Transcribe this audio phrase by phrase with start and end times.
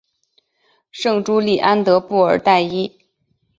[0.91, 2.99] 圣朱利安德布尔代伊。